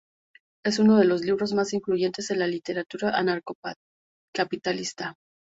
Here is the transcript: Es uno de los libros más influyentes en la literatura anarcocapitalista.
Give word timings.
Es 0.65 0.79
uno 0.79 0.97
de 0.97 1.05
los 1.05 1.21
libros 1.21 1.53
más 1.53 1.73
influyentes 1.73 2.31
en 2.31 2.39
la 2.39 2.47
literatura 2.47 3.11
anarcocapitalista. 3.11 5.13